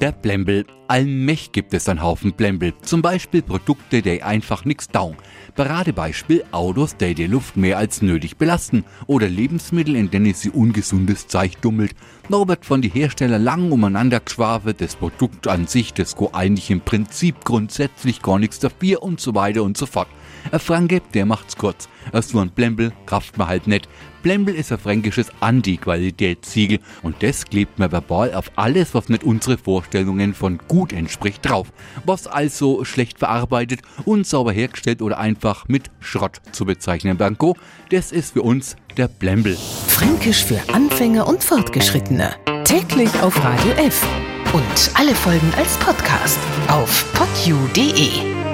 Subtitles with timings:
[0.00, 0.64] der Blembel.
[0.88, 2.72] Allmäch gibt es einen Haufen Blembel.
[2.82, 5.16] Zum Beispiel Produkte, die einfach nix dauern.
[5.54, 8.84] Paradebeispiel Autos, die die Luft mehr als nötig belasten.
[9.06, 11.94] Oder Lebensmittel, in denen sie ungesundes Zeug dummelt.
[12.28, 16.80] Norbert von die Hersteller lang umeinander geschwafelt, das Produkt an sich, das go eigentlich im
[16.80, 20.08] Prinzip grundsätzlich gar nichts dafür und so weiter und so fort.
[20.52, 21.88] Ein Franke, der macht's kurz.
[22.12, 23.88] Erst nur ein Blembel, kraft man halt nicht.
[24.22, 29.56] Blembel ist ein fränkisches Anti-Qualitätssiegel und das klebt man verbal auf alles, was nicht unsere
[29.56, 31.72] Vorstellungen von gut entspricht, drauf.
[32.04, 37.56] Was also schlecht verarbeitet, unsauber hergestellt oder einfach mit Schrott zu bezeichnen, Blanco,
[37.90, 39.56] das ist für uns der Blembel.
[39.86, 42.34] Fränkisch für Anfänger und Fortgeschrittene.
[42.64, 44.06] Täglich auf Radio F.
[44.52, 48.49] Und alle Folgen als Podcast auf podu.de.